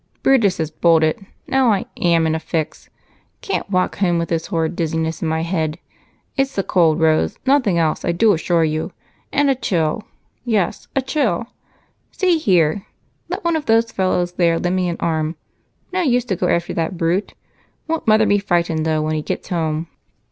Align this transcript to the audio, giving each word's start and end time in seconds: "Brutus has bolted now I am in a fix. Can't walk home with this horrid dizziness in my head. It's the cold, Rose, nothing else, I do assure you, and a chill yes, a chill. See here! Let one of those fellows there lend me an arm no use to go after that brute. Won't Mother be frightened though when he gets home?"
"Brutus 0.23 0.57
has 0.57 0.71
bolted 0.71 1.23
now 1.45 1.71
I 1.71 1.85
am 1.95 2.25
in 2.25 2.33
a 2.33 2.39
fix. 2.39 2.89
Can't 3.41 3.69
walk 3.69 3.97
home 3.99 4.17
with 4.17 4.29
this 4.29 4.47
horrid 4.47 4.75
dizziness 4.75 5.21
in 5.21 5.27
my 5.27 5.43
head. 5.43 5.77
It's 6.35 6.55
the 6.55 6.63
cold, 6.63 6.99
Rose, 6.99 7.37
nothing 7.45 7.77
else, 7.77 8.03
I 8.03 8.11
do 8.11 8.33
assure 8.33 8.63
you, 8.63 8.93
and 9.31 9.47
a 9.47 9.53
chill 9.53 10.01
yes, 10.43 10.87
a 10.95 11.03
chill. 11.03 11.49
See 12.13 12.39
here! 12.39 12.87
Let 13.29 13.43
one 13.45 13.55
of 13.55 13.67
those 13.67 13.91
fellows 13.91 14.31
there 14.31 14.57
lend 14.57 14.75
me 14.75 14.89
an 14.89 14.97
arm 14.99 15.35
no 15.93 16.01
use 16.01 16.25
to 16.25 16.35
go 16.35 16.47
after 16.47 16.73
that 16.73 16.97
brute. 16.97 17.35
Won't 17.87 18.07
Mother 18.07 18.25
be 18.25 18.39
frightened 18.39 18.87
though 18.87 19.03
when 19.03 19.13
he 19.13 19.21
gets 19.21 19.49
home?" 19.49 19.87